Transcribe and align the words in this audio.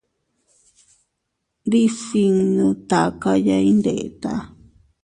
Ndisinnu 1.65 2.65
takaya 2.89 3.57
iyndeta. 3.71 4.33